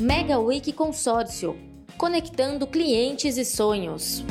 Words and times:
Mega 0.00 0.38
Week 0.38 0.72
Consórcio 0.72 1.54
conectando 1.98 2.66
clientes 2.66 3.36
e 3.36 3.44
sonhos. 3.44 4.24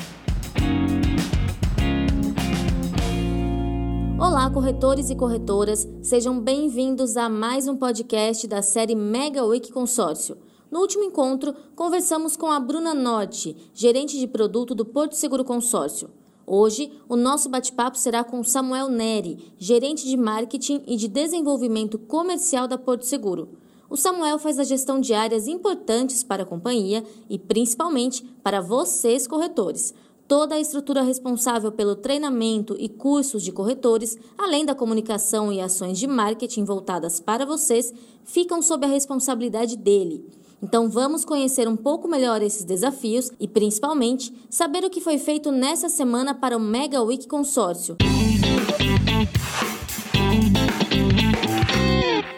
Olá, 4.19 4.49
corretores 4.49 5.11
e 5.11 5.15
corretoras, 5.15 5.87
sejam 6.01 6.39
bem-vindos 6.39 7.15
a 7.15 7.29
mais 7.29 7.67
um 7.67 7.77
podcast 7.77 8.47
da 8.47 8.63
série 8.63 8.95
Mega 8.95 9.45
Week 9.45 9.71
Consórcio. 9.71 10.39
No 10.71 10.79
último 10.79 11.03
encontro, 11.03 11.53
conversamos 11.75 12.35
com 12.35 12.47
a 12.47 12.59
Bruna 12.59 12.95
Norte, 12.95 13.55
gerente 13.71 14.17
de 14.17 14.25
produto 14.25 14.73
do 14.73 14.83
Porto 14.83 15.13
Seguro 15.13 15.45
Consórcio. 15.45 16.09
Hoje, 16.47 16.91
o 17.07 17.15
nosso 17.15 17.47
bate-papo 17.47 17.95
será 17.95 18.23
com 18.23 18.43
Samuel 18.43 18.89
Neri, 18.89 19.53
gerente 19.59 20.07
de 20.07 20.17
marketing 20.17 20.81
e 20.87 20.97
de 20.97 21.07
desenvolvimento 21.07 21.99
comercial 21.99 22.67
da 22.67 22.75
Porto 22.75 23.05
Seguro. 23.05 23.49
O 23.89 23.97
Samuel 23.97 24.37
faz 24.37 24.59
a 24.59 24.63
gestão 24.63 24.99
de 24.99 25.15
áreas 25.15 25.47
importantes 25.47 26.23
para 26.23 26.43
a 26.43 26.45
companhia 26.45 27.03
e 27.27 27.39
principalmente 27.39 28.23
para 28.43 28.61
vocês 28.61 29.25
corretores. 29.25 29.95
Toda 30.27 30.53
a 30.53 30.59
estrutura 30.59 31.01
responsável 31.01 31.71
pelo 31.71 31.95
treinamento 31.95 32.75
e 32.77 32.87
cursos 32.87 33.41
de 33.41 33.51
corretores, 33.51 34.15
além 34.37 34.63
da 34.63 34.75
comunicação 34.75 35.51
e 35.51 35.59
ações 35.59 35.97
de 35.97 36.05
marketing 36.05 36.65
voltadas 36.65 37.19
para 37.19 37.47
vocês, 37.47 37.91
ficam 38.23 38.61
sob 38.61 38.85
a 38.85 38.89
responsabilidade 38.89 39.75
dele. 39.75 40.23
Então 40.61 40.87
vamos 40.87 41.25
conhecer 41.25 41.67
um 41.67 41.75
pouco 41.75 42.07
melhor 42.07 42.43
esses 42.43 42.63
desafios 42.63 43.31
e, 43.39 43.47
principalmente, 43.47 44.31
saber 44.51 44.83
o 44.83 44.89
que 44.89 45.01
foi 45.01 45.17
feito 45.17 45.51
nessa 45.51 45.89
semana 45.89 46.35
para 46.35 46.55
o 46.55 46.59
Mega 46.59 47.01
Week 47.01 47.27
Consórcio. 47.27 47.97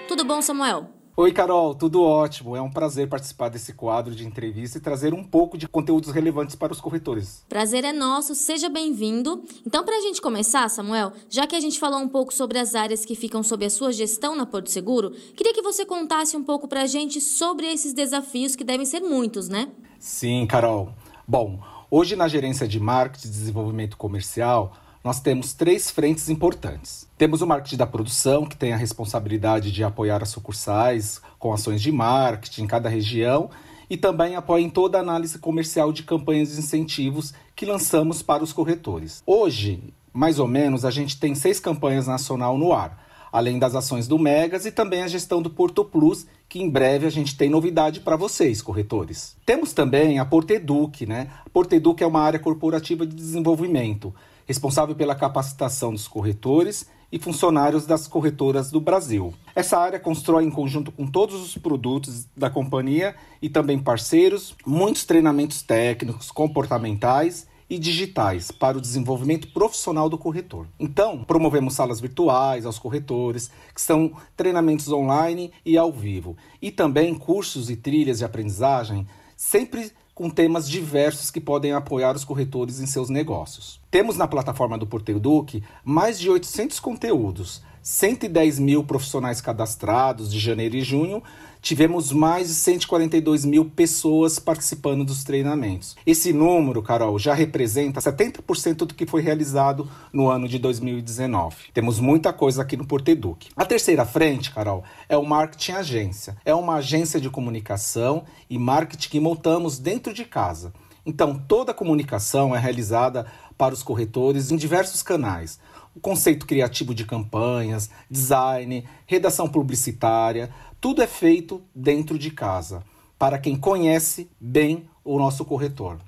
Tudo 0.07 0.23
bom, 0.23 0.41
Samuel? 0.41 1.00
Oi, 1.21 1.31
Carol, 1.31 1.75
tudo 1.75 2.01
ótimo. 2.01 2.55
É 2.55 2.61
um 2.63 2.71
prazer 2.71 3.07
participar 3.07 3.49
desse 3.49 3.73
quadro 3.73 4.15
de 4.15 4.25
entrevista 4.25 4.79
e 4.79 4.81
trazer 4.81 5.13
um 5.13 5.23
pouco 5.23 5.55
de 5.55 5.67
conteúdos 5.67 6.09
relevantes 6.09 6.55
para 6.55 6.73
os 6.73 6.81
corretores. 6.81 7.45
Prazer 7.47 7.83
é 7.83 7.93
nosso, 7.93 8.33
seja 8.33 8.69
bem-vindo. 8.69 9.43
Então, 9.63 9.85
para 9.85 9.97
a 9.97 10.01
gente 10.01 10.19
começar, 10.19 10.67
Samuel, 10.67 11.13
já 11.29 11.45
que 11.45 11.55
a 11.55 11.59
gente 11.59 11.79
falou 11.79 11.99
um 11.99 12.07
pouco 12.07 12.33
sobre 12.33 12.57
as 12.57 12.73
áreas 12.73 13.05
que 13.05 13.13
ficam 13.13 13.43
sob 13.43 13.63
a 13.63 13.69
sua 13.69 13.91
gestão 13.91 14.35
na 14.35 14.47
Porto 14.47 14.71
Seguro, 14.71 15.11
queria 15.35 15.53
que 15.53 15.61
você 15.61 15.85
contasse 15.85 16.35
um 16.35 16.43
pouco 16.43 16.67
para 16.67 16.81
a 16.81 16.87
gente 16.87 17.21
sobre 17.21 17.67
esses 17.67 17.93
desafios 17.93 18.55
que 18.55 18.63
devem 18.63 18.87
ser 18.87 19.01
muitos, 19.01 19.47
né? 19.47 19.69
Sim, 19.99 20.47
Carol. 20.47 20.91
Bom, 21.27 21.59
hoje 21.91 22.15
na 22.15 22.27
gerência 22.27 22.67
de 22.67 22.79
marketing 22.79 23.27
e 23.27 23.29
desenvolvimento 23.29 23.95
comercial, 23.95 24.73
nós 25.03 25.19
temos 25.19 25.53
três 25.53 25.89
frentes 25.89 26.29
importantes. 26.29 27.07
Temos 27.17 27.41
o 27.41 27.47
marketing 27.47 27.77
da 27.77 27.87
produção, 27.87 28.45
que 28.45 28.55
tem 28.55 28.71
a 28.71 28.77
responsabilidade 28.77 29.71
de 29.71 29.83
apoiar 29.83 30.21
as 30.21 30.29
sucursais 30.29 31.21
com 31.39 31.51
ações 31.51 31.81
de 31.81 31.91
marketing 31.91 32.63
em 32.63 32.67
cada 32.67 32.87
região 32.87 33.49
e 33.89 33.97
também 33.97 34.35
apoia 34.35 34.61
em 34.61 34.69
toda 34.69 34.97
a 34.97 35.01
análise 35.01 35.39
comercial 35.39 35.91
de 35.91 36.03
campanhas 36.03 36.51
de 36.51 36.59
incentivos 36.59 37.33
que 37.55 37.65
lançamos 37.65 38.21
para 38.21 38.43
os 38.43 38.53
corretores. 38.53 39.23
Hoje, 39.25 39.83
mais 40.13 40.39
ou 40.39 40.47
menos, 40.47 40.85
a 40.85 40.91
gente 40.91 41.19
tem 41.19 41.33
seis 41.33 41.59
campanhas 41.59 42.07
nacional 42.07 42.57
no 42.57 42.71
ar, 42.71 43.03
além 43.31 43.57
das 43.57 43.75
ações 43.75 44.07
do 44.07 44.19
Megas 44.19 44.65
e 44.65 44.71
também 44.71 45.01
a 45.01 45.07
gestão 45.07 45.41
do 45.41 45.49
Porto 45.49 45.83
Plus, 45.83 46.27
que 46.47 46.61
em 46.61 46.69
breve 46.69 47.07
a 47.07 47.09
gente 47.09 47.35
tem 47.35 47.49
novidade 47.49 48.01
para 48.01 48.15
vocês, 48.15 48.61
corretores. 48.61 49.35
Temos 49.45 49.73
também 49.73 50.19
a 50.19 50.25
Porteduc, 50.25 51.05
né? 51.05 51.27
A 51.45 51.49
Porteduc 51.49 52.03
é 52.03 52.07
uma 52.07 52.21
área 52.21 52.39
corporativa 52.39 53.05
de 53.05 53.15
desenvolvimento 53.15 54.13
responsável 54.51 54.93
pela 54.93 55.15
capacitação 55.15 55.93
dos 55.93 56.09
corretores 56.09 56.85
e 57.09 57.17
funcionários 57.17 57.85
das 57.85 58.05
corretoras 58.05 58.69
do 58.69 58.81
Brasil. 58.81 59.33
Essa 59.55 59.77
área 59.77 59.97
constrói, 59.97 60.43
em 60.43 60.51
conjunto 60.51 60.91
com 60.91 61.07
todos 61.07 61.41
os 61.41 61.57
produtos 61.57 62.27
da 62.35 62.49
companhia 62.49 63.15
e 63.41 63.47
também 63.47 63.79
parceiros, 63.79 64.53
muitos 64.65 65.05
treinamentos 65.05 65.61
técnicos, 65.61 66.31
comportamentais 66.31 67.47
e 67.69 67.79
digitais 67.79 68.51
para 68.51 68.77
o 68.77 68.81
desenvolvimento 68.81 69.47
profissional 69.53 70.09
do 70.09 70.17
corretor. 70.17 70.67
Então, 70.77 71.23
promovemos 71.23 71.73
salas 71.73 72.01
virtuais 72.01 72.65
aos 72.65 72.77
corretores, 72.77 73.49
que 73.73 73.81
são 73.81 74.11
treinamentos 74.35 74.89
online 74.89 75.53
e 75.65 75.77
ao 75.77 75.93
vivo, 75.93 76.35
e 76.61 76.69
também 76.69 77.15
cursos 77.15 77.69
e 77.69 77.77
trilhas 77.77 78.17
de 78.17 78.25
aprendizagem, 78.25 79.07
sempre 79.37 79.93
com 80.13 80.29
temas 80.29 80.69
diversos 80.69 81.31
que 81.31 81.39
podem 81.39 81.71
apoiar 81.71 82.13
os 82.13 82.25
corretores 82.25 82.81
em 82.81 82.85
seus 82.85 83.09
negócios. 83.09 83.80
Temos 83.91 84.15
na 84.15 84.25
plataforma 84.25 84.77
do 84.77 84.87
Porteiro 84.87 85.19
Duque 85.19 85.61
mais 85.83 86.17
de 86.17 86.29
800 86.29 86.79
conteúdos, 86.79 87.61
110 87.81 88.57
mil 88.57 88.85
profissionais 88.85 89.41
cadastrados 89.41 90.31
de 90.31 90.39
janeiro 90.39 90.77
e 90.77 90.81
junho, 90.81 91.21
tivemos 91.61 92.13
mais 92.13 92.47
de 92.47 92.53
142 92.53 93.43
mil 93.43 93.65
pessoas 93.65 94.39
participando 94.39 95.03
dos 95.03 95.25
treinamentos. 95.25 95.97
Esse 96.05 96.31
número, 96.31 96.81
Carol, 96.81 97.19
já 97.19 97.33
representa 97.33 97.99
70% 97.99 98.75
do 98.85 98.93
que 98.93 99.05
foi 99.05 99.21
realizado 99.21 99.89
no 100.13 100.29
ano 100.29 100.47
de 100.47 100.57
2019. 100.57 101.55
Temos 101.73 101.99
muita 101.99 102.31
coisa 102.31 102.61
aqui 102.61 102.77
no 102.77 102.87
Porteduc. 102.87 103.49
A 103.57 103.65
terceira 103.65 104.05
frente, 104.05 104.51
Carol, 104.51 104.85
é 105.09 105.17
o 105.17 105.25
marketing 105.25 105.73
agência. 105.73 106.37
É 106.45 106.55
uma 106.55 106.75
agência 106.75 107.19
de 107.19 107.29
comunicação 107.29 108.23
e 108.49 108.57
marketing 108.57 109.09
que 109.09 109.19
montamos 109.19 109.77
dentro 109.77 110.13
de 110.13 110.23
casa. 110.23 110.71
Então, 111.05 111.37
toda 111.47 111.71
a 111.71 111.75
comunicação 111.75 112.55
é 112.55 112.59
realizada 112.59 113.25
para 113.57 113.73
os 113.73 113.83
corretores 113.83 114.51
em 114.51 114.57
diversos 114.57 115.01
canais 115.01 115.59
o 115.95 115.99
conceito 115.99 116.45
criativo 116.45 116.93
de 116.93 117.05
campanhas, 117.05 117.89
design, 118.09 118.87
redação 119.05 119.47
publicitária, 119.47 120.53
tudo 120.79 121.01
é 121.01 121.07
feito 121.07 121.61
dentro 121.75 122.17
de 122.17 122.31
casa, 122.31 122.83
para 123.19 123.37
quem 123.37 123.55
conhece 123.55 124.29
bem 124.39 124.89
o 125.03 125.17
nosso 125.17 125.43
corretor. 125.45 125.99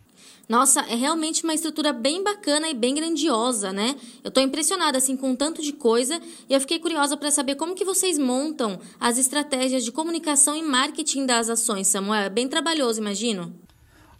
Nossa, 0.47 0.81
é 0.81 0.95
realmente 0.95 1.43
uma 1.43 1.53
estrutura 1.53 1.93
bem 1.93 2.21
bacana 2.21 2.67
e 2.69 2.73
bem 2.73 2.93
grandiosa, 2.93 3.71
né? 3.71 3.95
Eu 4.23 4.27
estou 4.27 4.43
impressionada 4.43 4.97
assim 4.97 5.15
com 5.15 5.35
tanto 5.35 5.61
de 5.61 5.71
coisa 5.71 6.19
e 6.49 6.53
eu 6.53 6.59
fiquei 6.59 6.79
curiosa 6.79 7.15
para 7.15 7.31
saber 7.31 7.55
como 7.55 7.75
que 7.75 7.85
vocês 7.85 8.17
montam 8.17 8.79
as 8.99 9.17
estratégias 9.17 9.85
de 9.85 9.91
comunicação 9.91 10.55
e 10.55 10.61
marketing 10.61 11.25
das 11.25 11.49
ações, 11.49 11.87
Samuel. 11.87 12.23
É 12.23 12.29
bem 12.29 12.47
trabalhoso, 12.47 12.99
imagino. 12.99 13.53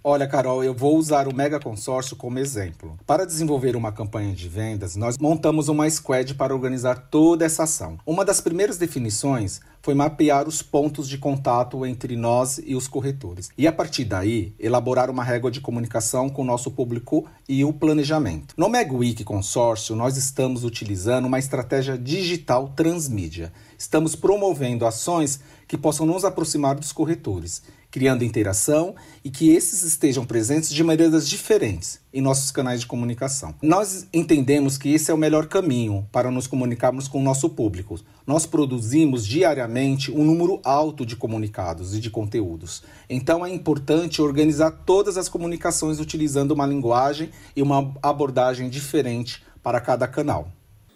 Olha, 0.06 0.28
Carol, 0.28 0.62
eu 0.62 0.74
vou 0.74 0.98
usar 0.98 1.30
o 1.30 1.34
Mega 1.34 1.62
Consórcio 1.62 2.18
como 2.18 2.38
exemplo. 2.38 3.00
Para 3.08 3.26
desenvolver 3.26 3.74
uma 3.74 3.90
campanha 3.90 4.36
de 4.36 4.50
vendas, 4.50 4.98
nós 4.98 5.18
montamos 5.18 5.70
uma 5.70 5.90
squad 5.90 6.36
para 6.36 6.54
organizar 6.54 7.08
toda 7.10 7.46
essa 7.46 7.64
ação. 7.64 7.98
Uma 8.06 8.26
das 8.26 8.42
primeiras 8.42 8.78
definições 8.78 9.62
foi 9.82 9.94
mapear 9.94 10.46
os 10.46 10.62
pontos 10.62 11.08
de 11.08 11.18
contato 11.18 11.86
entre 11.86 12.18
nós 12.18 12.60
e 12.66 12.76
os 12.76 12.86
corretores. 12.86 13.50
E 13.58 13.66
a 13.66 13.72
partir 13.72 14.04
daí, 14.04 14.54
elaborar 14.60 15.10
uma 15.10 15.24
régua 15.24 15.50
de 15.50 15.62
comunicação 15.62 16.30
com 16.30 16.42
o 16.42 16.46
nosso 16.46 16.72
público 16.72 17.26
e 17.48 17.64
o 17.64 17.72
planejamento. 17.72 18.54
No 18.58 18.68
MegWeek 18.68 19.24
Consórcio, 19.24 19.96
nós 19.96 20.18
estamos 20.18 20.66
utilizando 20.66 21.28
uma 21.28 21.40
estratégia 21.40 21.98
digital 21.98 22.68
transmídia. 22.76 23.54
Estamos 23.78 24.18
promovendo 24.18 24.86
ações 24.86 25.40
que 25.66 25.78
possam 25.78 26.06
nos 26.06 26.26
aproximar 26.26 26.76
dos 26.76 26.92
corretores 26.92 27.64
criando 27.94 28.24
interação 28.24 28.96
e 29.24 29.30
que 29.30 29.52
esses 29.52 29.84
estejam 29.84 30.26
presentes 30.26 30.74
de 30.74 30.84
maneiras 30.84 31.30
diferentes 31.30 32.00
em 32.12 32.22
nossos 32.22 32.50
canais 32.50 32.80
de 32.80 32.88
comunicação. 32.88 33.54
Nós 33.62 34.08
entendemos 34.12 34.80
que 34.80 34.92
esse 34.92 35.12
é 35.12 35.14
o 35.14 35.18
melhor 35.18 35.46
caminho 35.46 36.04
para 36.12 36.32
nos 36.32 36.48
comunicarmos 36.48 37.08
com 37.08 37.20
o 37.20 37.24
nosso 37.24 37.48
público. 37.52 38.00
Nós 38.26 38.48
produzimos 38.48 39.24
diariamente 39.24 40.12
um 40.12 40.24
número 40.24 40.60
alto 40.64 41.06
de 41.06 41.16
comunicados 41.16 41.94
e 41.94 42.00
de 42.00 42.10
conteúdos. 42.10 42.82
Então 43.08 43.46
é 43.46 43.54
importante 43.54 44.24
organizar 44.24 44.72
todas 44.72 45.16
as 45.16 45.30
comunicações 45.30 46.00
utilizando 46.00 46.50
uma 46.50 46.66
linguagem 46.66 47.30
e 47.56 47.62
uma 47.62 47.94
abordagem 48.02 48.72
diferente 48.72 49.44
para 49.62 49.80
cada 49.80 50.08
canal. 50.08 50.52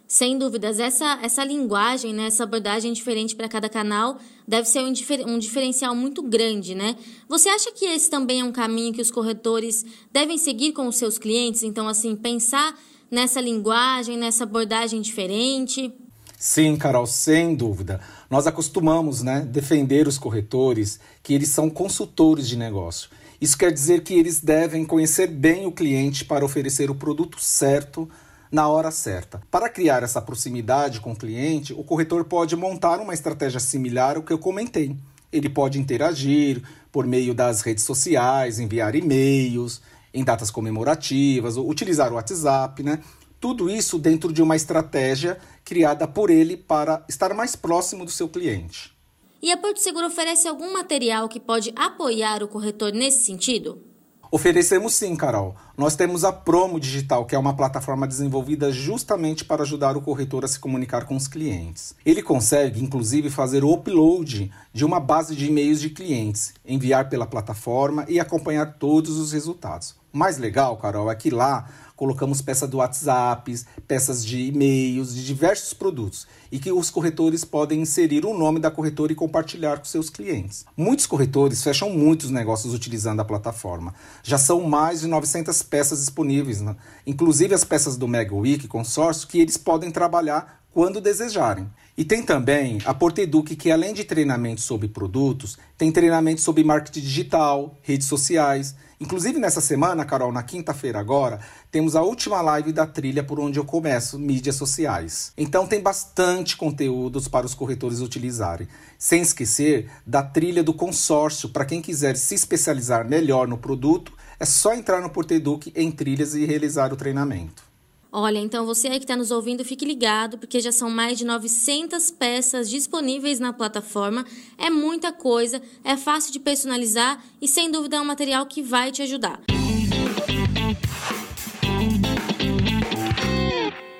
Sem 0.07 0.38
dúvidas, 0.38 0.79
essa, 0.79 1.19
essa 1.22 1.44
linguagem, 1.44 2.13
né, 2.13 2.28
essa 2.28 2.45
abordagem 2.45 2.94
diferente 2.94 3.35
para 3.35 3.50
cada 3.50 3.68
canal 3.68 4.18
deve 4.47 4.66
ser 4.66 4.79
um, 4.79 4.94
difer 4.94 5.28
um 5.28 5.38
diferencial 5.38 5.93
muito 5.93 6.23
grande, 6.23 6.73
né? 6.73 6.96
Você 7.28 7.49
acha 7.49 7.73
que 7.73 7.84
esse 7.84 8.09
também 8.09 8.40
é 8.40 8.43
um 8.43 8.52
caminho 8.53 8.93
que 8.93 9.02
os 9.02 9.11
corretores 9.11 9.85
devem 10.09 10.37
seguir 10.37 10.72
com 10.72 10.87
os 10.87 10.96
seus 10.96 11.17
clientes? 11.17 11.61
Então, 11.61 11.90
assim, 11.90 12.16
pensar 12.16 12.73
nessa 13.11 13.41
linguagem, 13.41 14.17
nessa 14.17 14.46
abordagem 14.46 15.02
diferente? 15.02 15.93
Sim, 16.40 16.78
Carol, 16.78 17.05
sem 17.05 17.53
dúvida. 17.53 17.99
Nós 18.29 18.47
acostumamos, 18.47 19.22
né, 19.22 19.41
defender 19.41 20.08
os 20.08 20.17
corretores 20.17 21.02
que 21.22 21.34
eles 21.34 21.49
são 21.49 21.70
consultores 21.70 22.47
de 22.47 22.55
negócio. 22.55 23.09
Isso 23.41 23.58
quer 23.58 23.73
dizer 23.73 24.03
que 24.03 24.14
eles 24.14 24.40
devem 24.40 24.85
conhecer 24.85 25.28
bem 25.28 25.66
o 25.66 25.72
cliente 25.72 26.23
para 26.23 26.46
oferecer 26.46 26.90
o 26.90 26.96
produto 26.96 27.41
certo 27.41 28.09
na 28.52 28.67
hora 28.67 28.91
certa. 28.91 29.41
Para 29.52 29.70
criar 29.70 30.03
essa 30.03 30.22
proximidade 30.22 30.99
com 30.99 31.11
o 31.11 31.16
cliente, 31.16 31.73
o 31.73 31.84
corretor 31.84 32.26
pode 32.26 32.55
montar 32.55 32.99
uma 32.99 33.14
estratégia 33.14 33.59
similar 33.59 34.16
ao 34.16 34.23
que 34.23 34.34
eu 34.34 34.40
comentei. 34.40 34.96
Ele 35.32 35.49
pode 35.49 35.79
interagir 35.79 36.61
por 36.91 37.05
meio 37.05 37.34
das 37.34 37.61
redes 37.61 37.84
sociais, 37.84 38.59
enviar 38.59 38.96
e-mails 38.96 39.82
em 40.14 40.23
datas 40.23 40.49
comemorativas, 40.49 41.58
utilizar 41.58 42.11
o 42.11 42.16
WhatsApp, 42.16 42.82
né? 42.82 42.99
Tudo 43.40 43.70
isso 43.70 43.99
dentro 43.99 44.34
de 44.34 44.41
uma 44.41 44.55
estratégia 44.55 45.38
criada 45.64 46.08
por 46.08 46.29
ele 46.29 46.58
para 46.58 47.03
estar 47.08 47.34
mais 47.34 47.55
próximo 47.55 48.03
do 48.03 48.09
seu 48.11 48.28
cliente. 48.28 48.96
E 49.41 49.52
a 49.52 49.58
Porto 49.58 49.79
Seguro 49.79 50.08
oferece 50.08 50.47
algum 50.47 50.73
material 50.73 51.29
que 51.29 51.40
pode 51.40 51.72
apoiar 51.76 52.41
o 52.41 52.47
corretor 52.47 52.91
nesse 52.91 53.26
sentido? 53.26 53.84
Oferecemos 54.32 54.93
sim, 54.93 55.16
Carol. 55.16 55.55
Nós 55.78 55.96
temos 55.96 56.24
a 56.24 56.34
Promo 56.34 56.79
Digital, 56.79 57.24
que 57.24 57.35
é 57.35 57.38
uma 57.38 57.56
plataforma 57.56 58.08
desenvolvida 58.08 58.72
justamente 58.72 59.46
para 59.46 59.62
ajudar 59.62 59.96
o 59.96 60.02
corretor 60.02 60.44
a 60.44 60.47
se 60.47 60.58
comunicar 60.58 61.06
com 61.06 61.16
os 61.16 61.28
clientes. 61.28 61.94
Ele 62.03 62.24
consegue, 62.24 62.84
inclusive, 62.84 63.29
fazer 63.29 63.64
o 63.64 63.72
upload 63.72 64.52
de 64.74 64.84
uma 64.84 65.00
base 65.00 65.35
de 65.35 65.46
e-mails 65.46 65.79
de 65.79 65.91
clientes, 65.91 66.56
enviar 66.66 67.09
pela 67.09 67.28
plataforma 67.28 68.08
e 68.09 68.20
acompanhar 68.20 68.74
todos 68.79 69.20
os 69.20 69.32
resultados. 69.32 69.96
O 70.12 70.18
mais 70.18 70.40
legal, 70.40 70.78
Carol, 70.78 71.12
é 71.12 71.16
que 71.16 71.29
lá 71.29 71.70
colocamos 71.97 72.41
peças 72.41 72.70
do 72.70 72.78
WhatsApp, 72.78 73.53
peças 73.88 74.26
de 74.26 74.47
e-mails, 74.47 75.14
de 75.14 75.26
diversos 75.26 75.74
produtos, 75.74 76.28
e 76.52 76.59
que 76.59 76.72
os 76.72 76.90
corretores 76.90 77.44
podem 77.44 77.82
inserir 77.82 78.24
o 78.24 78.38
nome 78.38 78.59
da 78.59 78.72
corretora 78.72 79.12
e 79.12 79.16
compartilhar 79.16 79.79
com 79.79 79.85
seus 79.85 80.09
clientes. 80.09 80.64
Muitos 80.78 81.08
corretores 81.08 81.64
fecham 81.64 81.90
muitos 81.90 82.29
negócios 82.29 82.74
utilizando 82.74 83.20
a 83.20 83.26
plataforma. 83.26 83.94
Já 84.24 84.38
são 84.38 84.62
mais 84.62 85.02
de 85.02 85.08
900 85.08 85.64
peças 85.67 85.99
disponíveis, 85.99 86.61
né? 86.61 86.75
inclusive 87.05 87.53
as 87.53 87.64
peças 87.64 87.97
do 87.97 88.08
Mega 88.08 88.34
Week 88.34 88.67
consórcio, 88.67 89.28
que 89.28 89.40
eles 89.40 89.58
podem 89.58 89.91
trabalhar 89.91 90.64
quando 90.78 91.02
desejarem. 91.02 91.67
E 91.97 92.05
tem 92.05 92.22
também 92.22 92.78
a 92.85 92.93
Porteduc, 92.93 93.55
que 93.55 93.72
além 93.72 93.96
de 93.96 94.03
treinamento 94.03 94.61
sobre 94.61 94.87
produtos, 94.87 95.58
tem 95.75 95.91
treinamento 95.91 96.40
sobre 96.40 96.64
marketing 96.64 96.99
digital, 96.99 97.75
redes 97.81 98.05
sociais. 98.05 98.75
Inclusive 99.02 99.40
nessa 99.40 99.59
semana, 99.59 100.05
Carol, 100.05 100.31
na 100.31 100.43
quinta-feira 100.43 100.99
agora, 100.99 101.40
temos 101.72 101.96
a 101.96 102.03
última 102.03 102.41
live 102.41 102.72
da 102.72 102.85
trilha 102.85 103.23
por 103.23 103.40
onde 103.40 103.58
eu 103.58 103.66
começo, 103.66 104.19
mídias 104.19 104.55
sociais. 104.55 105.34
Então 105.35 105.66
tem 105.66 105.81
bastante 105.81 106.55
conteúdos 106.55 107.28
para 107.28 107.47
os 107.47 107.55
corretores 107.55 107.99
utilizarem. 107.99 108.67
Sem 108.99 109.23
esquecer 109.23 109.90
da 110.05 110.22
trilha 110.22 110.64
do 110.64 110.75
consórcio, 110.75 111.49
para 111.49 111.66
quem 111.66 111.81
quiser 111.81 112.16
se 112.16 112.35
especializar 112.35 113.09
melhor 113.09 113.47
no 113.47 113.58
produto, 113.58 114.14
é 114.39 114.45
só 114.45 114.73
entrar 114.73 115.01
no 115.01 115.09
Porteduc 115.09 115.72
em 115.75 115.91
trilhas 115.91 116.35
e 116.35 116.45
realizar 116.45 116.93
o 116.93 116.95
treinamento. 116.95 117.63
Olha, 118.11 118.39
então 118.39 118.66
você 118.66 118.87
aí 118.87 118.99
que 118.99 119.03
está 119.03 119.17
nos 119.17 119.31
ouvindo, 119.31 119.66
fique 119.66 119.85
ligado, 119.85 120.37
porque 120.37 120.61
já 120.61 120.72
são 120.72 120.89
mais 120.89 121.17
de 121.17 121.25
900 121.25 122.09
peças 122.11 122.69
disponíveis 122.69 123.39
na 123.39 123.51
plataforma. 123.51 124.25
É 124.57 124.69
muita 124.69 125.11
coisa, 125.11 125.61
é 125.84 125.97
fácil 125.97 126.31
de 126.31 126.39
personalizar 126.39 127.22
e 127.41 127.47
sem 127.47 127.69
dúvida 127.69 127.97
é 127.97 128.01
um 128.01 128.05
material 128.05 128.45
que 128.45 128.61
vai 128.61 128.91
te 128.91 129.01
ajudar. 129.01 129.41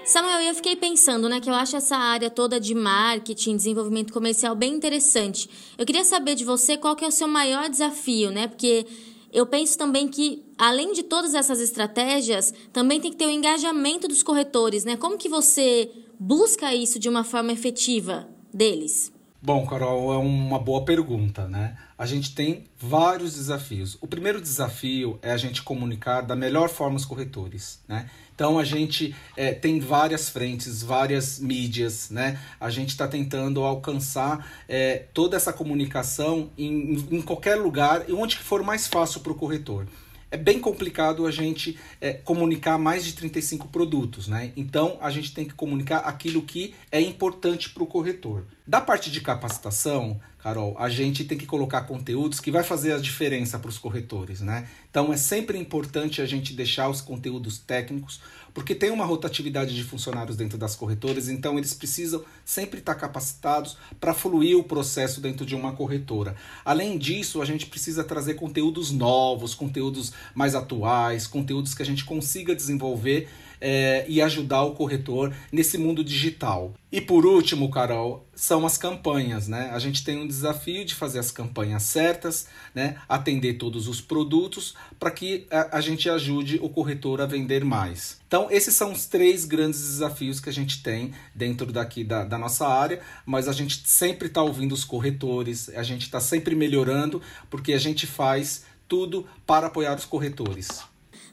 Samuel, 0.06 0.40
eu 0.40 0.56
fiquei 0.56 0.78
pensando, 0.78 1.28
né, 1.28 1.42
que 1.42 1.50
eu 1.50 1.54
acho 1.54 1.76
essa 1.76 1.98
área 1.98 2.30
toda 2.30 2.62
de 2.62 2.74
marketing, 2.74 3.58
desenvolvimento 3.58 4.14
comercial 4.14 4.56
bem 4.56 4.74
interessante. 4.74 5.50
Eu 5.78 5.86
queria 5.86 6.06
saber 6.06 6.34
de 6.34 6.46
você 6.46 6.78
qual 6.78 6.96
que 6.96 7.04
é 7.04 7.08
o 7.10 7.12
seu 7.12 7.28
maior 7.28 7.70
desafio, 7.70 8.32
né? 8.32 8.48
Porque 8.48 8.88
eu 9.32 9.46
penso 9.46 9.78
também 9.78 10.08
que, 10.08 10.46
além 10.58 10.94
de 10.94 11.04
todas 11.04 11.34
essas 11.34 11.60
estratégias, 11.60 12.54
também 12.72 13.00
tem 13.00 13.12
que 13.12 13.18
ter 13.18 13.26
o 13.26 13.32
engajamento 13.32 14.08
dos 14.08 14.24
corretores, 14.24 14.86
né? 14.86 14.96
Como 14.96 15.18
que 15.18 15.30
você 15.30 15.92
busca 16.20 16.74
isso 16.74 16.98
de 17.00 17.10
uma 17.10 17.24
forma 17.24 17.52
efetiva 17.52 18.28
deles? 18.54 19.12
Bom, 19.42 19.66
Carol, 19.68 20.14
é 20.14 20.18
uma 20.18 20.58
boa 20.58 20.84
pergunta, 20.84 21.48
né? 21.48 21.78
A 21.98 22.06
gente 22.06 22.34
tem 22.34 22.66
vários 22.78 23.36
desafios. 23.36 23.98
O 24.02 24.08
primeiro 24.08 24.42
desafio 24.42 25.20
é 25.22 25.32
a 25.32 25.38
gente 25.38 25.62
comunicar 25.62 26.22
da 26.22 26.36
melhor 26.36 26.70
forma 26.70 26.96
os 26.96 27.06
corretores, 27.06 27.80
né? 27.88 28.10
Então 28.38 28.60
a 28.60 28.64
gente 28.64 29.16
é, 29.36 29.52
tem 29.52 29.80
várias 29.80 30.30
frentes, 30.30 30.84
várias 30.84 31.40
mídias, 31.40 32.12
né? 32.12 32.40
A 32.60 32.70
gente 32.70 32.90
está 32.90 33.08
tentando 33.08 33.64
alcançar 33.64 34.48
é, 34.70 35.06
toda 35.12 35.36
essa 35.36 35.52
comunicação 35.52 36.52
em, 36.56 37.04
em 37.10 37.20
qualquer 37.20 37.56
lugar 37.56 38.08
e 38.08 38.14
onde 38.14 38.38
que 38.38 38.44
for 38.44 38.62
mais 38.62 38.86
fácil 38.86 39.22
para 39.22 39.32
o 39.32 39.36
corretor 39.36 39.88
é 40.30 40.38
bem 40.38 40.60
complicado 40.60 41.26
a 41.26 41.32
gente 41.32 41.80
é, 42.00 42.14
comunicar 42.14 42.78
mais 42.78 43.06
de 43.06 43.14
35 43.14 43.70
produtos, 43.70 44.28
né? 44.28 44.52
Então 44.56 44.98
a 45.02 45.10
gente 45.10 45.34
tem 45.34 45.46
que 45.46 45.56
comunicar 45.56 46.00
aquilo 46.00 46.44
que 46.44 46.76
é 46.92 47.02
importante 47.02 47.72
para 47.72 47.82
o 47.82 47.88
corretor. 47.88 48.44
Da 48.68 48.82
parte 48.82 49.10
de 49.10 49.22
capacitação, 49.22 50.20
Carol, 50.40 50.76
a 50.78 50.90
gente 50.90 51.24
tem 51.24 51.38
que 51.38 51.46
colocar 51.46 51.84
conteúdos 51.84 52.42
que 52.42 52.52
vai 52.52 52.64
fazer 52.64 52.92
a 52.92 52.98
diferença 52.98 53.58
para 53.58 53.70
os 53.70 53.78
corretores, 53.78 54.42
né? 54.42 54.68
Então 54.90 55.14
é 55.14 55.16
sempre 55.16 55.58
importante 55.58 56.22
a 56.22 56.26
gente 56.26 56.52
deixar 56.52 56.90
os 56.90 57.00
conteúdos 57.00 57.58
técnicos, 57.60 58.20
porque 58.54 58.76
tem 58.76 58.92
uma 58.92 59.06
rotatividade 59.06 59.74
de 59.74 59.86
funcionários 59.86 60.36
dentro 60.36 60.58
das 60.58 60.76
corretoras, 60.76 61.30
então 61.30 61.58
eles 61.58 61.74
precisam 61.74 62.26
sempre 62.44 62.80
estar 62.80 62.96
capacitados 62.96 63.78
para 64.02 64.14
fluir 64.14 64.58
o 64.58 64.64
processo 64.66 65.22
dentro 65.22 65.46
de 65.46 65.56
uma 65.56 65.72
corretora. 65.72 66.36
Além 66.66 66.98
disso, 66.98 67.42
a 67.42 67.46
gente 67.46 67.68
precisa 67.68 68.04
trazer 68.04 68.34
conteúdos 68.34 68.92
novos, 68.92 69.56
conteúdos 69.56 70.12
mais 70.36 70.56
atuais, 70.56 71.26
conteúdos 71.26 71.74
que 71.74 71.84
a 71.84 71.86
gente 71.86 72.04
consiga 72.04 72.54
desenvolver 72.54 73.30
é, 73.60 74.06
e 74.08 74.22
ajudar 74.22 74.64
o 74.64 74.74
corretor 74.74 75.34
nesse 75.52 75.78
mundo 75.78 76.04
digital. 76.04 76.74
E 76.90 77.02
por 77.02 77.26
último, 77.26 77.70
Carol, 77.70 78.26
são 78.34 78.66
as 78.66 78.78
campanhas, 78.78 79.48
né? 79.48 79.70
A 79.74 79.80
gente 79.80 80.04
tem 80.06 80.18
um 80.18 80.28
desafio 80.28 80.86
de 80.86 80.96
fazer 80.96 81.20
as 81.20 81.32
campanhas 81.32 81.84
certas, 81.84 82.48
né? 82.74 82.96
Atender 83.10 83.56
todos 83.56 83.90
os 83.90 84.00
produtos 84.00 84.74
para 84.98 85.12
que 85.12 85.46
a, 85.52 85.78
a, 85.78 85.82
gente 85.82 86.10
ajude 86.10 86.60
o 86.62 86.70
corretor 86.70 87.20
a 87.20 87.26
vender 87.26 87.66
mais. 87.66 88.22
Então, 88.26 88.48
esses 88.50 88.74
são 88.74 88.94
os 88.94 89.06
três 89.06 89.44
grandes 89.44 89.82
desafios 89.82 90.40
que 90.40 90.50
a 90.50 90.54
gente 90.54 90.82
tem 90.82 91.12
dentro 91.36 91.72
daqui 91.74 92.04
da, 92.04 92.24
da 92.24 92.38
nossa 92.38 92.66
área, 92.66 93.02
mas 93.26 93.50
a 93.50 93.54
gente 93.54 93.82
sempre 93.86 94.28
está 94.28 94.42
ouvindo 94.42 94.72
os 94.72 94.86
corretores, 94.86 95.70
a 95.70 95.84
gente 95.84 96.04
está 96.04 96.22
sempre 96.22 96.56
melhorando, 96.56 97.22
porque 97.50 97.74
a 97.74 97.80
gente 97.80 98.08
faz 98.08 98.64
tudo 98.88 99.26
para 99.46 99.68
apoiar 99.68 99.96
os 99.96 100.06
corretores. 100.06 100.84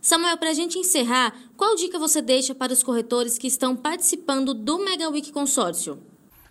Samuel, 0.04 0.36
para 0.36 0.50
a 0.50 0.52
gente 0.52 0.78
encerrar, 0.78 1.34
qual 1.56 1.74
dica 1.76 1.98
você 1.98 2.20
deixa 2.20 2.54
para 2.54 2.74
os 2.74 2.82
corretores 2.82 3.38
que 3.38 3.46
estão 3.46 3.74
participando 3.74 4.52
do 4.52 4.84
Mega 4.84 5.08
Week 5.08 5.32
Consórcio? 5.32 5.98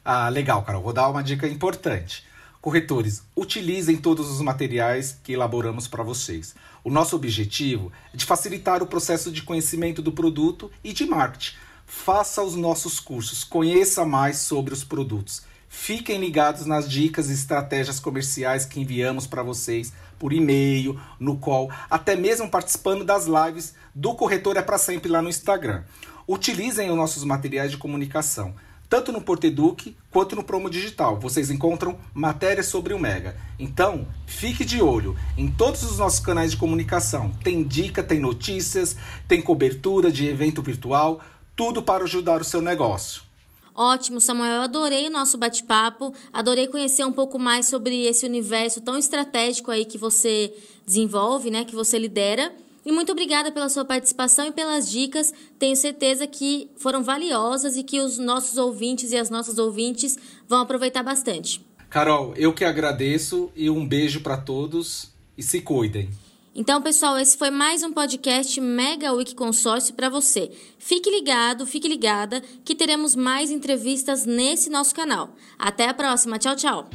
Ah, 0.04 0.28
legal, 0.28 0.64
Carol. 0.64 0.82
Vou 0.82 0.92
dar 0.92 1.08
uma 1.08 1.22
dica 1.22 1.48
importante. 1.48 2.26
Corretores, 2.60 3.22
utilizem 3.38 3.96
todos 3.96 4.28
os 4.32 4.42
materiais 4.42 5.20
que 5.24 5.34
elaboramos 5.34 5.88
para 5.88 6.02
vocês. 6.02 6.56
O 6.84 6.90
nosso 6.90 7.16
objetivo 7.16 7.92
é 8.12 8.18
de 8.18 8.26
facilitar 8.26 8.82
o 8.82 8.88
processo 8.88 9.32
de 9.32 9.44
conhecimento 9.44 10.02
do 10.02 10.12
produto 10.12 10.72
e 10.84 10.92
de 10.92 11.06
marketing. 11.06 11.56
Faça 11.86 12.42
os 12.42 12.56
nossos 12.56 13.00
cursos, 13.00 13.44
conheça 13.44 14.04
mais 14.04 14.38
sobre 14.40 14.74
os 14.74 14.84
produtos. 14.84 15.44
Fiquem 15.76 16.20
ligados 16.20 16.68
nas 16.68 16.88
dicas 16.90 17.30
e 17.30 17.34
estratégias 17.34 18.00
comerciais 18.00 18.64
que 18.64 18.80
enviamos 18.80 19.26
para 19.26 19.42
vocês 19.42 19.92
por 20.20 20.32
e-mail, 20.32 20.98
no 21.20 21.36
call, 21.36 21.70
até 21.90 22.16
mesmo 22.16 22.48
participando 22.48 23.04
das 23.04 23.26
lives 23.26 23.74
do 23.94 24.14
Corretor 24.14 24.56
é 24.56 24.62
para 24.62 24.78
sempre 24.78 25.12
lá 25.12 25.20
no 25.22 25.28
Instagram. 25.28 25.84
Utilizem 26.28 26.90
os 26.90 26.96
nossos 26.96 27.26
materiais 27.26 27.72
de 27.72 27.78
comunicação, 27.78 28.54
tanto 28.88 29.12
no 29.12 29.20
Porteduc 29.20 29.98
quanto 30.10 30.36
no 30.36 30.44
Promo 30.44 30.70
Digital. 30.70 31.20
Vocês 31.20 31.50
encontram 31.50 31.98
matérias 32.14 32.68
sobre 32.68 32.94
o 32.94 33.00
Mega. 33.00 33.36
Então, 33.60 34.08
fique 34.28 34.64
de 34.64 34.80
olho 34.80 35.18
em 35.36 35.50
todos 35.50 35.84
os 35.84 35.98
nossos 35.98 36.20
canais 36.20 36.52
de 36.52 36.58
comunicação. 36.58 37.32
Tem 37.44 37.64
dica, 37.64 38.04
tem 38.04 38.20
notícias, 38.20 38.96
tem 39.28 39.42
cobertura 39.42 40.12
de 40.12 40.28
evento 40.28 40.62
virtual, 40.62 41.20
tudo 41.56 41.82
para 41.82 42.04
ajudar 42.04 42.40
o 42.40 42.46
seu 42.46 42.62
negócio. 42.62 43.33
Ótimo, 43.76 44.22
Samuel. 44.22 44.56
Eu 44.56 44.62
adorei 44.62 45.08
o 45.08 45.12
nosso 45.12 45.38
bate-papo, 45.38 46.14
adorei 46.32 46.68
conhecer 46.68 47.04
um 47.06 47.12
pouco 47.12 47.40
mais 47.40 47.68
sobre 47.68 48.06
esse 48.06 48.26
universo 48.26 48.82
tão 48.82 48.98
estratégico 48.98 49.72
aí 49.72 49.86
que 49.86 49.98
você 49.98 50.54
desenvolve, 50.86 51.50
né, 51.50 51.66
que 51.66 51.76
você 51.76 51.98
lidera. 51.98 52.54
E 52.86 52.92
muito 52.92 53.14
obrigada 53.14 53.52
pela 53.52 53.70
sua 53.70 53.86
participação 53.86 54.46
e 54.46 54.52
pelas 54.52 54.92
dicas. 54.92 55.34
Tenho 55.58 55.76
certeza 55.76 56.28
que 56.28 56.70
foram 56.76 57.02
valiosas 57.02 57.78
e 57.78 57.84
que 57.84 58.02
os 58.02 58.18
nossos 58.18 58.58
ouvintes 58.58 59.12
e 59.12 59.18
as 59.18 59.30
nossas 59.30 59.58
ouvintes 59.58 60.18
vão 60.48 60.62
aproveitar 60.62 61.02
bastante. 61.02 61.66
Carol, 61.90 62.34
eu 62.36 62.54
que 62.54 62.66
agradeço 62.66 63.52
e 63.56 63.70
um 63.70 63.88
beijo 63.88 64.22
para 64.22 64.36
todos 64.36 65.12
e 65.38 65.42
se 65.42 65.62
cuidem. 65.62 66.10
Então, 66.56 66.80
pessoal, 66.84 67.18
esse 67.18 67.36
foi 67.36 67.50
mais 67.50 67.82
um 67.82 67.92
podcast 67.92 68.62
Mega 68.62 69.12
Week 69.12 69.34
Consórcio 69.34 69.96
para 69.96 70.08
você. 70.08 70.52
Fique 70.78 71.10
ligado, 71.10 71.66
fique 71.66 71.88
ligada, 71.88 72.44
que 72.64 72.76
teremos 72.76 73.16
mais 73.16 73.50
entrevistas 73.50 74.24
nesse 74.24 74.70
nosso 74.70 74.94
canal. 74.94 75.32
Até 75.58 75.90
a 75.90 75.96
próxima. 75.96 76.38
Tchau, 76.38 76.56
tchau. 76.56 76.90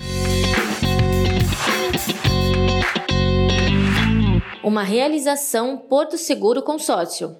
Uma 4.62 4.84
realização 4.84 5.76
Porto 5.76 6.16
Seguro 6.16 6.62
Consórcio. 6.62 7.34